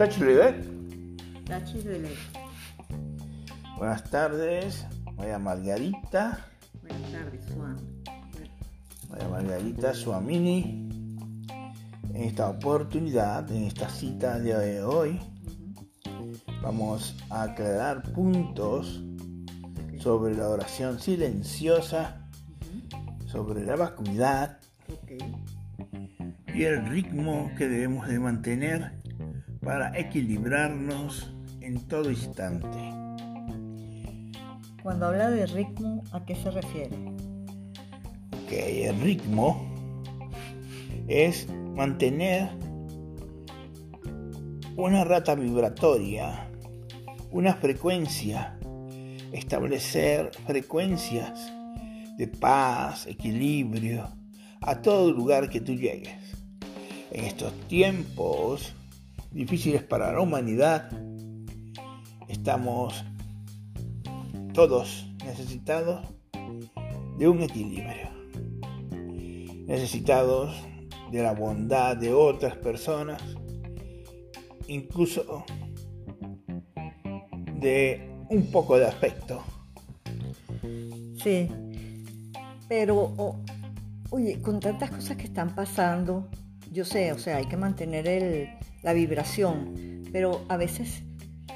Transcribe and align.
Tachilibet. 0.00 0.56
Tachilibet. 1.44 2.16
Buenas 3.76 4.02
tardes, 4.04 4.86
María 5.14 5.38
Margarita. 5.38 6.46
Buenas 6.80 7.12
tardes, 7.12 7.44
Juan. 7.54 7.76
María 9.10 9.28
Margarita 9.28 9.92
Suamini. 9.92 10.88
En 12.14 12.16
esta 12.16 12.48
oportunidad, 12.48 13.52
en 13.52 13.64
esta 13.64 13.90
cita 13.90 14.38
de 14.38 14.82
hoy, 14.82 15.20
vamos 16.62 17.14
a 17.28 17.42
aclarar 17.42 18.02
puntos 18.14 19.02
sobre 19.98 20.34
la 20.34 20.48
oración 20.48 20.98
silenciosa, 20.98 22.26
sobre 23.26 23.66
la 23.66 23.76
vacuidad 23.76 24.60
y 26.54 26.64
el 26.64 26.86
ritmo 26.88 27.50
que 27.58 27.68
debemos 27.68 28.08
de 28.08 28.18
mantener 28.18 28.99
para 29.70 29.96
equilibrarnos 29.96 31.32
en 31.60 31.78
todo 31.86 32.10
instante. 32.10 32.76
Cuando 34.82 35.06
habla 35.06 35.30
de 35.30 35.46
ritmo, 35.46 36.02
¿a 36.10 36.24
qué 36.24 36.34
se 36.34 36.50
refiere? 36.50 36.96
Que 38.48 38.88
el 38.88 39.00
ritmo 39.00 39.72
es 41.06 41.48
mantener 41.76 42.50
una 44.76 45.04
rata 45.04 45.36
vibratoria, 45.36 46.50
una 47.30 47.54
frecuencia, 47.54 48.58
establecer 49.30 50.32
frecuencias 50.48 51.48
de 52.18 52.26
paz, 52.26 53.06
equilibrio, 53.06 54.08
a 54.62 54.82
todo 54.82 55.12
lugar 55.12 55.48
que 55.48 55.60
tú 55.60 55.74
llegues. 55.74 56.18
En 57.12 57.24
estos 57.24 57.52
tiempos 57.68 58.74
difíciles 59.30 59.82
para 59.82 60.12
la 60.12 60.20
humanidad, 60.20 60.90
estamos 62.28 63.04
todos 64.52 65.06
necesitados 65.24 66.06
de 67.18 67.28
un 67.28 67.42
equilibrio, 67.42 68.10
necesitados 69.66 70.54
de 71.12 71.22
la 71.22 71.32
bondad 71.32 71.96
de 71.96 72.12
otras 72.12 72.56
personas, 72.56 73.22
incluso 74.66 75.44
de 77.60 78.10
un 78.28 78.50
poco 78.50 78.78
de 78.78 78.86
afecto. 78.86 79.42
Sí, 81.22 81.48
pero 82.68 83.36
oye, 84.10 84.40
con 84.40 84.60
tantas 84.60 84.90
cosas 84.90 85.16
que 85.16 85.24
están 85.24 85.54
pasando, 85.54 86.28
yo 86.72 86.84
sé, 86.84 87.12
o 87.12 87.18
sea, 87.18 87.36
hay 87.36 87.46
que 87.46 87.56
mantener 87.56 88.06
el, 88.08 88.48
la 88.82 88.92
vibración, 88.92 90.02
pero 90.12 90.40
a 90.48 90.56
veces 90.56 91.02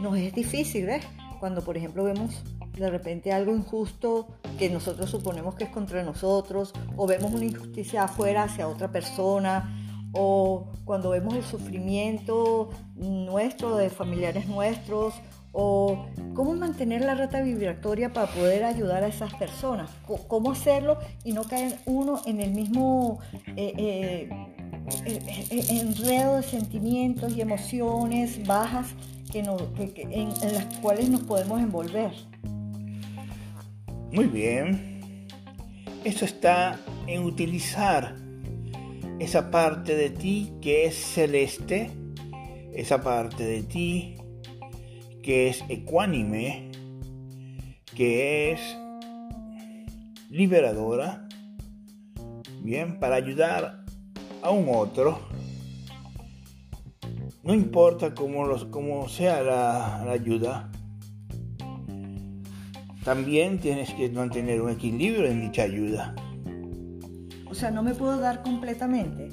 nos 0.00 0.16
es 0.16 0.34
difícil, 0.34 0.86
¿ves? 0.86 1.04
Cuando, 1.38 1.62
por 1.62 1.76
ejemplo, 1.76 2.04
vemos 2.04 2.42
de 2.76 2.90
repente 2.90 3.32
algo 3.32 3.54
injusto 3.54 4.28
que 4.58 4.70
nosotros 4.70 5.10
suponemos 5.10 5.54
que 5.54 5.64
es 5.64 5.70
contra 5.70 6.02
nosotros, 6.02 6.72
o 6.96 7.06
vemos 7.06 7.32
una 7.32 7.44
injusticia 7.44 8.04
afuera 8.04 8.44
hacia 8.44 8.68
otra 8.68 8.90
persona, 8.90 9.76
o 10.12 10.66
cuando 10.84 11.10
vemos 11.10 11.34
el 11.34 11.44
sufrimiento 11.44 12.70
nuestro, 12.96 13.76
de 13.76 13.90
familiares 13.90 14.46
nuestros, 14.48 15.14
o 15.52 16.06
cómo 16.34 16.54
mantener 16.54 17.04
la 17.04 17.14
rata 17.14 17.42
vibratoria 17.42 18.12
para 18.12 18.28
poder 18.28 18.64
ayudar 18.64 19.02
a 19.02 19.08
esas 19.08 19.34
personas, 19.34 19.90
cómo 20.28 20.52
hacerlo 20.52 20.98
y 21.24 21.32
no 21.32 21.44
caer 21.44 21.78
uno 21.86 22.20
en 22.24 22.40
el 22.40 22.52
mismo 22.52 23.18
eh, 23.56 23.72
eh, 23.76 24.28
enredo 25.04 26.36
de 26.36 26.42
sentimientos 26.42 27.36
y 27.36 27.40
emociones 27.40 28.46
bajas 28.46 28.94
que 29.30 29.40
en, 29.40 30.28
las 30.52 30.78
cuales 30.80 31.08
nos 31.08 31.22
podemos 31.22 31.60
envolver. 31.60 32.12
Muy 34.12 34.26
bien. 34.26 35.28
Eso 36.04 36.24
está 36.24 36.80
en 37.06 37.22
utilizar 37.22 38.16
esa 39.18 39.50
parte 39.50 39.94
de 39.94 40.10
ti 40.10 40.52
que 40.60 40.86
es 40.86 40.96
celeste, 40.96 41.90
esa 42.74 43.02
parte 43.02 43.44
de 43.44 43.62
ti 43.62 44.16
que 45.22 45.48
es 45.48 45.62
ecuánime, 45.68 46.70
que 47.94 48.52
es 48.52 48.60
liberadora, 50.30 51.28
bien, 52.62 52.98
para 52.98 53.16
ayudar 53.16 53.79
a 54.42 54.50
un 54.50 54.68
otro, 54.74 55.18
no 57.42 57.54
importa 57.54 58.14
cómo, 58.14 58.44
los, 58.46 58.66
cómo 58.66 59.08
sea 59.08 59.42
la, 59.42 60.02
la 60.04 60.12
ayuda, 60.12 60.70
también 63.04 63.58
tienes 63.58 63.92
que 63.94 64.08
mantener 64.10 64.60
un 64.60 64.70
equilibrio 64.70 65.26
en 65.26 65.40
dicha 65.40 65.62
ayuda. 65.62 66.14
O 67.48 67.54
sea, 67.54 67.70
no 67.70 67.82
me 67.82 67.94
puedo 67.94 68.18
dar 68.18 68.42
completamente 68.42 69.28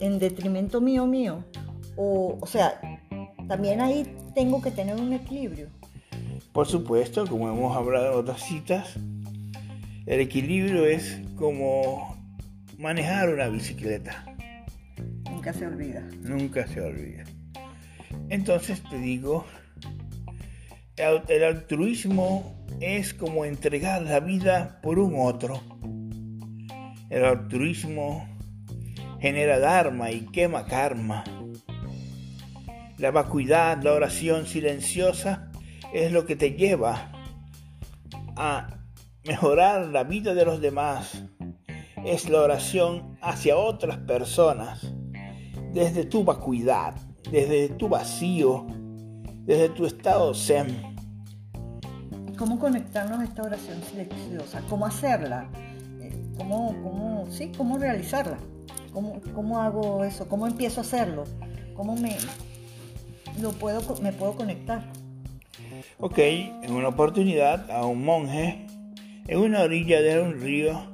en 0.00 0.18
detrimento 0.18 0.80
mío 0.80 1.06
mío. 1.06 1.44
O, 1.96 2.38
o 2.40 2.46
sea, 2.46 2.80
también 3.48 3.80
ahí 3.80 4.06
tengo 4.34 4.60
que 4.60 4.70
tener 4.70 4.96
un 4.96 5.12
equilibrio. 5.12 5.68
Por 6.52 6.66
supuesto, 6.66 7.26
como 7.26 7.48
hemos 7.48 7.76
hablado 7.76 8.12
en 8.12 8.18
otras 8.18 8.42
citas, 8.42 8.94
el 10.06 10.20
equilibrio 10.20 10.86
es 10.86 11.20
como 11.36 12.16
manejar 12.82 13.32
una 13.32 13.46
bicicleta. 13.46 14.24
Nunca 15.30 15.52
se 15.52 15.66
olvida. 15.66 16.00
Nunca 16.20 16.66
se 16.66 16.80
olvida. 16.80 17.24
Entonces 18.28 18.82
te 18.90 18.98
digo, 18.98 19.46
el 20.96 21.44
altruismo 21.44 22.66
es 22.80 23.14
como 23.14 23.44
entregar 23.44 24.02
la 24.02 24.18
vida 24.18 24.80
por 24.82 24.98
un 24.98 25.14
otro. 25.16 25.62
El 27.08 27.24
altruismo 27.24 28.28
genera 29.20 29.60
dharma 29.60 30.10
y 30.10 30.26
quema 30.26 30.66
karma. 30.66 31.22
La 32.98 33.12
vacuidad, 33.12 33.80
la 33.82 33.92
oración 33.92 34.46
silenciosa 34.46 35.52
es 35.94 36.10
lo 36.10 36.26
que 36.26 36.34
te 36.34 36.54
lleva 36.54 37.12
a 38.36 38.78
mejorar 39.24 39.86
la 39.86 40.02
vida 40.02 40.34
de 40.34 40.44
los 40.44 40.60
demás, 40.60 41.22
es 42.04 42.28
la 42.28 42.40
oración 42.40 43.16
hacia 43.20 43.56
otras 43.56 43.98
personas, 43.98 44.92
desde 45.72 46.04
tu 46.04 46.24
vacuidad, 46.24 46.94
desde 47.30 47.68
tu 47.70 47.88
vacío, 47.88 48.66
desde 49.44 49.68
tu 49.70 49.86
estado 49.86 50.34
zen. 50.34 50.96
¿Cómo 52.36 52.58
conectarnos 52.58 53.20
a 53.20 53.24
esta 53.24 53.42
oración 53.42 53.80
silenciosa? 53.82 54.62
¿Cómo 54.68 54.86
hacerla? 54.86 55.48
Eh, 56.00 56.12
¿Cómo, 56.36 56.74
cómo, 56.82 57.26
sí, 57.30 57.52
cómo 57.56 57.78
realizarla? 57.78 58.38
¿Cómo, 58.92 59.20
¿Cómo 59.34 59.60
hago 59.60 60.04
eso? 60.04 60.28
¿Cómo 60.28 60.46
empiezo 60.46 60.80
a 60.80 60.82
hacerlo? 60.82 61.24
¿Cómo 61.74 61.94
me, 61.96 62.16
lo 63.40 63.52
puedo, 63.52 63.80
me 64.00 64.12
puedo 64.12 64.34
conectar? 64.34 64.90
Ok, 65.98 66.18
en 66.18 66.72
una 66.72 66.88
oportunidad 66.88 67.70
a 67.70 67.86
un 67.86 68.04
monje 68.04 68.66
en 69.28 69.38
una 69.38 69.62
orilla 69.62 70.00
de 70.00 70.20
un 70.20 70.40
río 70.40 70.92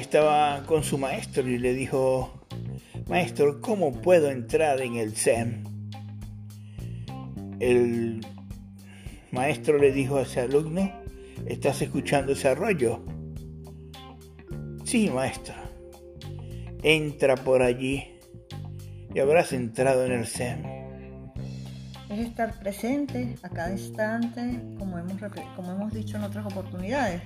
estaba 0.00 0.64
con 0.66 0.82
su 0.82 0.98
maestro 0.98 1.48
y 1.48 1.58
le 1.58 1.72
dijo, 1.74 2.46
maestro, 3.08 3.60
¿cómo 3.60 3.92
puedo 3.92 4.30
entrar 4.30 4.80
en 4.80 4.96
el 4.96 5.16
Zen? 5.16 5.64
El 7.60 8.26
maestro 9.30 9.78
le 9.78 9.92
dijo 9.92 10.16
a 10.16 10.22
ese 10.22 10.40
alumno, 10.40 10.90
¿estás 11.46 11.82
escuchando 11.82 12.32
ese 12.32 12.48
arroyo? 12.48 13.04
Sí, 14.84 15.10
maestro. 15.10 15.54
Entra 16.82 17.36
por 17.36 17.62
allí 17.62 18.04
y 19.14 19.20
habrás 19.20 19.52
entrado 19.52 20.04
en 20.04 20.12
el 20.12 20.26
Zen. 20.26 20.84
Es 22.10 22.18
estar 22.18 22.58
presente 22.60 23.34
a 23.42 23.48
cada 23.48 23.72
instante, 23.72 24.60
como 24.78 24.98
hemos, 24.98 25.16
como 25.56 25.72
hemos 25.72 25.92
dicho 25.92 26.16
en 26.16 26.24
otras 26.24 26.46
oportunidades. 26.46 27.22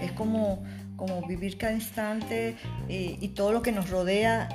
Es 0.00 0.12
como 0.12 0.64
como 1.02 1.26
vivir 1.26 1.58
cada 1.58 1.72
instante 1.72 2.54
y 2.88 3.26
todo 3.30 3.52
lo 3.52 3.60
que 3.60 3.72
nos 3.72 3.90
rodea, 3.90 4.48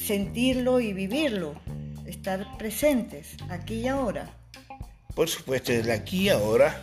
sentirlo 0.00 0.78
y 0.78 0.92
vivirlo, 0.92 1.60
estar 2.06 2.56
presentes 2.56 3.34
aquí 3.50 3.80
y 3.80 3.88
ahora. 3.88 4.32
Por 5.16 5.28
supuesto, 5.28 5.72
el 5.72 5.90
aquí 5.90 6.26
y 6.26 6.28
ahora 6.28 6.80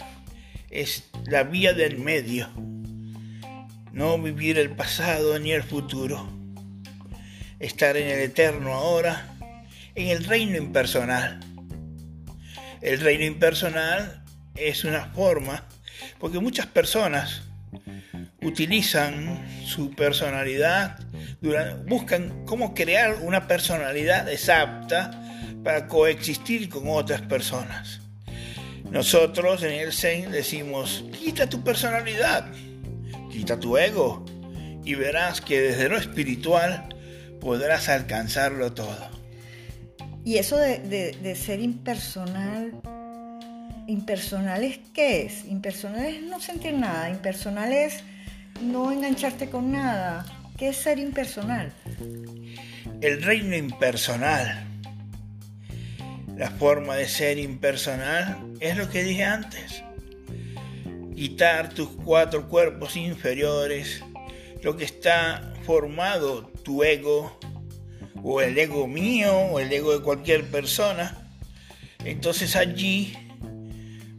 es 0.70 1.10
la 1.28 1.44
vía 1.44 1.72
del 1.72 2.00
medio, 2.00 2.50
no 3.94 4.22
vivir 4.22 4.58
el 4.58 4.72
pasado 4.72 5.40
ni 5.40 5.54
el 5.54 5.64
futuro, 5.64 6.28
estar 7.58 7.96
en 7.96 8.10
el 8.10 8.20
eterno 8.20 8.74
ahora, 8.74 9.34
en 9.96 10.10
el 10.10 10.26
reino 10.26 10.58
impersonal. 10.58 11.40
El 12.82 13.00
reino 13.00 13.24
impersonal 13.24 14.26
es 14.56 14.84
una 14.84 15.06
forma, 15.06 15.70
porque 16.20 16.40
muchas 16.40 16.66
personas 16.66 17.44
utilizan 18.42 19.46
su 19.66 19.92
personalidad, 19.92 21.00
buscan 21.88 22.46
cómo 22.46 22.74
crear 22.74 23.16
una 23.22 23.48
personalidad 23.48 24.30
exacta 24.30 25.12
para 25.64 25.88
coexistir 25.88 26.70
con 26.70 26.84
otras 26.88 27.22
personas. 27.22 28.02
Nosotros 28.90 29.64
en 29.64 29.74
el 29.74 29.94
Zen 29.94 30.32
decimos, 30.32 31.06
quita 31.18 31.48
tu 31.48 31.64
personalidad, 31.64 32.46
quita 33.32 33.60
tu 33.60 33.78
ego 33.78 34.26
y 34.84 34.96
verás 34.96 35.40
que 35.40 35.62
desde 35.62 35.88
lo 35.88 35.98
espiritual 35.98 36.90
podrás 37.40 37.90
alcanzarlo 37.90 38.74
todo. 38.74 39.10
Y 40.24 40.38
eso 40.38 40.58
de, 40.58 41.36
ser 41.36 41.60
impersonal, 41.62 42.74
impersonal 43.88 44.64
es 44.64 44.80
qué 44.94 45.24
es? 45.24 45.46
Impersonal 45.46 46.06
es 46.06 46.22
no 46.24 46.40
sentir 46.40 46.74
nada, 46.74 47.10
impersonal 47.10 47.72
es 47.72 48.04
no 48.62 48.92
engancharte 48.92 49.50
con 49.50 49.72
nada. 49.72 50.26
¿Qué 50.58 50.70
es 50.70 50.78
ser 50.78 51.00
impersonal? 51.00 51.74
El 53.02 53.24
reino 53.24 53.56
impersonal. 53.56 54.68
La 56.36 56.50
forma 56.52 56.96
de 56.96 57.08
ser 57.08 57.38
impersonal 57.40 58.38
es 58.60 58.78
lo 58.78 58.90
que 58.90 59.04
dije 59.04 59.24
antes. 59.24 59.84
Quitar 61.16 61.70
tus 61.70 61.90
cuatro 61.90 62.48
cuerpos 62.48 62.96
inferiores, 62.96 64.04
lo 64.64 64.76
que 64.78 64.86
está 64.86 65.54
formado 65.64 66.48
tu 66.64 66.84
ego, 66.84 67.40
o 68.24 68.42
el 68.42 68.58
ego 68.58 68.88
mío, 68.88 69.36
o 69.36 69.60
el 69.60 69.72
ego 69.72 69.98
de 69.98 70.04
cualquier 70.04 70.46
persona. 70.50 71.18
Entonces 72.06 72.56
allí 72.56 73.16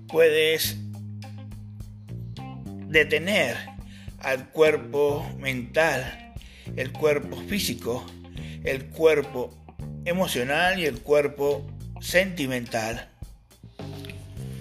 puedes 0.08 0.76
detener 2.88 3.71
al 4.22 4.48
cuerpo 4.50 5.28
mental, 5.38 6.34
el 6.76 6.92
cuerpo 6.92 7.36
físico, 7.48 8.06
el 8.64 8.86
cuerpo 8.86 9.50
emocional 10.04 10.78
y 10.78 10.86
el 10.86 11.00
cuerpo 11.00 11.66
sentimental. 12.00 13.08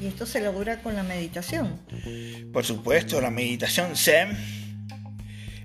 ¿Y 0.01 0.07
esto 0.07 0.25
se 0.25 0.41
logra 0.41 0.79
con 0.79 0.95
la 0.95 1.03
meditación? 1.03 1.79
Por 2.51 2.65
supuesto, 2.65 3.21
la 3.21 3.29
meditación 3.29 3.95
Zen 3.95 4.35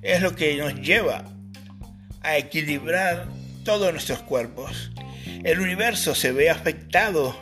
es 0.02 0.20
lo 0.20 0.37
que 0.37 0.56
nos 0.56 0.75
lleva 0.75 1.25
a 2.20 2.37
equilibrar 2.37 3.28
todos 3.64 3.92
nuestros 3.92 4.20
cuerpos. 4.22 4.92
El 5.42 5.60
universo 5.60 6.14
se 6.14 6.32
ve 6.32 6.50
afectado 6.50 7.34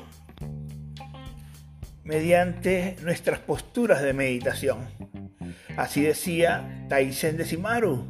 mediante 2.05 2.97
nuestras 3.03 3.41
posturas 3.41 4.03
de 4.03 4.13
meditación. 4.13 4.87
Así 5.77 6.03
decía 6.03 6.87
Taisen 6.89 7.37
de 7.37 7.45
Simaru, 7.45 8.05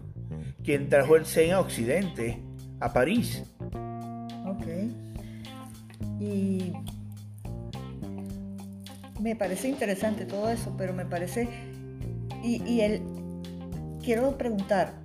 quien 0.62 0.88
trajo 0.88 1.16
el 1.16 1.26
Zen 1.26 1.52
a 1.52 1.61
Occidente, 1.61 2.43
a 2.81 2.93
París. 2.93 3.43
Ok. 4.46 4.66
Y 6.20 6.72
me 9.20 9.34
parece 9.37 9.69
interesante 9.69 10.26
todo 10.26 10.50
eso, 10.50 10.75
pero 10.76 10.93
me 10.93 11.06
parece... 11.06 11.49
Y, 12.43 12.62
y 12.64 12.81
el... 12.82 13.02
Quiero 14.02 14.37
preguntar, 14.37 15.00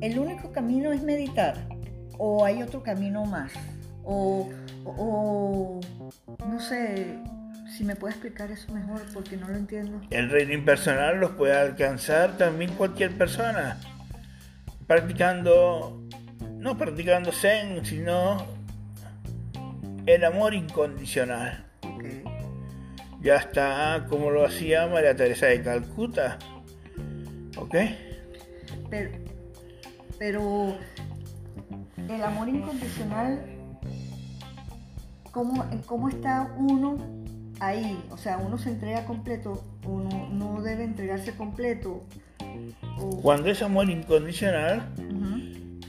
¿el 0.00 0.18
único 0.18 0.50
camino 0.50 0.90
es 0.92 1.02
meditar? 1.02 1.68
¿O 2.18 2.44
hay 2.44 2.60
otro 2.62 2.82
camino 2.82 3.24
más? 3.24 3.52
O, 4.02 4.48
o 4.84 5.80
no 6.48 6.60
sé, 6.60 7.18
si 7.76 7.84
me 7.84 7.96
puede 7.96 8.12
explicar 8.12 8.50
eso 8.50 8.72
mejor, 8.72 9.02
porque 9.14 9.36
no 9.36 9.48
lo 9.48 9.56
entiendo. 9.56 10.00
El 10.10 10.30
reino 10.30 10.52
impersonal 10.52 11.18
los 11.18 11.32
puede 11.32 11.54
alcanzar 11.54 12.36
también 12.36 12.72
cualquier 12.74 13.16
persona. 13.16 13.78
Practicando, 14.86 16.02
no 16.58 16.76
practicando 16.76 17.32
Zen, 17.32 17.84
sino 17.84 18.46
el 20.06 20.24
amor 20.24 20.54
incondicional. 20.54 21.66
Ya 23.22 23.36
está 23.36 24.06
como 24.08 24.30
lo 24.30 24.44
hacía 24.44 24.86
María 24.88 25.16
Teresa 25.16 25.46
de 25.46 25.62
Calcuta. 25.62 26.38
¿Ok? 27.56 27.74
Pero, 28.90 29.10
pero 30.18 30.76
el 31.96 32.22
amor 32.22 32.48
incondicional, 32.48 33.46
¿cómo, 35.30 35.64
¿cómo 35.86 36.08
está 36.08 36.52
uno 36.58 37.21
ahí, 37.62 38.02
o 38.10 38.16
sea, 38.16 38.38
uno 38.38 38.58
se 38.58 38.70
entrega 38.70 39.04
completo, 39.04 39.64
uno 39.86 40.28
no 40.30 40.60
debe 40.62 40.82
entregarse 40.82 41.32
completo. 41.36 42.02
Cuando 43.22 43.50
es 43.50 43.62
amor 43.62 43.88
incondicional, 43.88 44.92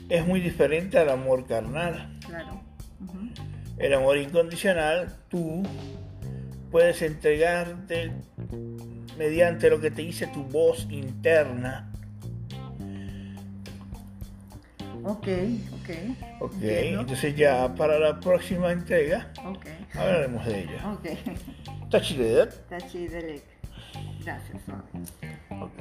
es 0.07 0.27
muy 0.27 0.39
diferente 0.39 0.99
al 0.99 1.09
amor 1.09 1.47
carnal. 1.47 2.19
Claro. 2.25 2.61
El 3.77 3.93
amor 3.95 4.17
incondicional, 4.17 5.17
tú 5.29 5.63
puedes 6.69 7.01
entregarte 7.01 8.11
mediante 9.17 9.69
lo 9.69 9.81
que 9.81 9.89
te 9.89 10.03
dice 10.03 10.27
tu 10.27 10.43
voz 10.43 10.87
interna. 10.91 11.91
Ok, 15.05 15.27
ok. 15.73 15.89
Ok, 16.41 16.53
entonces 16.61 17.35
ya 17.35 17.73
para 17.75 17.99
la 17.99 18.19
próxima 18.19 18.71
entrega 18.71 19.31
hablaremos 19.93 20.45
de 20.45 20.59
ella. 20.61 20.91
Ok. 20.91 21.09
Tachidelet. 21.89 22.67
Tachidelet. 22.69 23.43
Gracias. 24.23 24.63
Ok. 25.49 25.79